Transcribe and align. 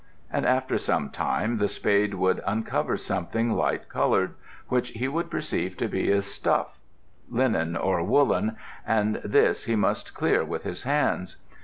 And 0.33 0.47
after 0.47 0.79
some 0.79 1.11
time 1.11 1.59
the 1.59 1.67
spade 1.67 2.15
would 2.15 2.41
uncover 2.47 2.97
something 2.97 3.51
light 3.53 3.87
coloured, 3.87 4.33
which 4.67 4.89
he 4.89 5.07
would 5.07 5.29
perceive 5.29 5.77
to 5.77 5.87
be 5.87 6.09
a 6.09 6.23
stuff, 6.23 6.79
linen 7.29 7.75
or 7.77 8.03
woollen, 8.03 8.55
and 8.83 9.17
this 9.17 9.65
he 9.65 9.75
must 9.75 10.15
clear 10.15 10.43
with 10.43 10.63
his 10.63 10.85
hands. 10.85 11.37